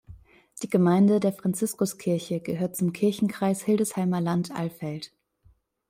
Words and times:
Die 0.63 0.67
Gemeinde 0.67 1.19
der 1.19 1.31
Franziskuskirche 1.31 2.39
gehört 2.39 2.75
zum 2.75 2.91
Kirchenkreis 2.91 3.61
Hildesheimer 3.61 4.19
Land 4.19 4.49
Alfeld. 4.49 5.13